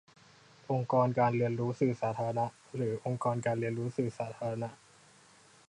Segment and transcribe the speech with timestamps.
[0.71, 4.69] องค์กรการเรียนรู้สื่อสาธารณะ หรือ องค์กรการเรียนรู้สื่อสาธารณะ?